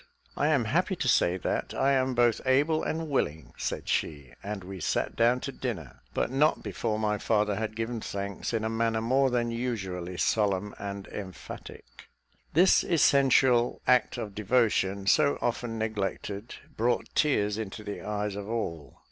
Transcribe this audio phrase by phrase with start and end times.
[0.35, 4.63] "I am happy to say that I am both able and willing," said she, and
[4.63, 8.67] we sat down to dinner, but not before my father had given thanks in a
[8.67, 11.85] manner more than usually solemn and emphatic.
[12.53, 18.99] This essential act of devotion, so often neglected, brought tears into the eyes of all.